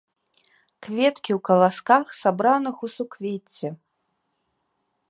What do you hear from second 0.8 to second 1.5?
Кветкі ў